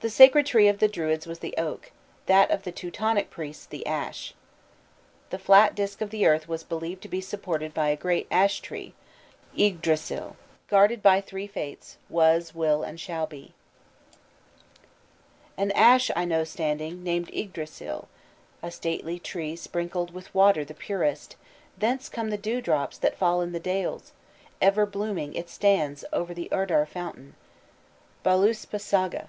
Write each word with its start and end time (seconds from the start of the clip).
The 0.00 0.08
sacred 0.08 0.46
tree 0.46 0.66
of 0.66 0.78
the 0.78 0.88
Druids 0.88 1.26
was 1.26 1.40
the 1.40 1.54
oak; 1.58 1.92
that 2.24 2.50
of 2.50 2.62
the 2.62 2.72
Teutonic 2.72 3.28
priests 3.28 3.66
the 3.66 3.86
ash. 3.86 4.32
The 5.28 5.38
flat 5.38 5.74
disk 5.74 6.00
of 6.00 6.08
the 6.08 6.24
earth 6.24 6.48
was 6.48 6.62
believed 6.62 7.02
to 7.02 7.08
be 7.08 7.20
supported 7.20 7.74
by 7.74 7.90
a 7.90 7.98
great 7.98 8.26
ash 8.30 8.60
tree, 8.60 8.94
Yggdrasil, 9.54 10.36
"An 10.72 10.90
ash 15.74 16.10
know 16.16 16.40
I 16.40 16.44
standing, 16.44 17.02
Named 17.04 17.30
Yggdrasil, 17.30 18.08
A 18.62 18.70
stately 18.70 19.18
tree 19.18 19.54
sprinkled 19.54 20.14
With 20.14 20.34
water 20.34 20.64
the 20.64 20.72
purest; 20.72 21.36
Thence 21.76 22.08
come 22.08 22.30
the 22.30 22.38
dewdrops 22.38 22.96
That 22.96 23.18
fall 23.18 23.42
in 23.42 23.52
the 23.52 23.60
dales; 23.60 24.12
Ever 24.62 24.86
blooming, 24.86 25.34
it 25.34 25.50
stands 25.50 26.06
O'er 26.10 26.32
the 26.32 26.48
Urdar 26.50 26.86
fountain." 26.86 27.34
_Völuspa 28.24 28.80
saga. 28.80 29.28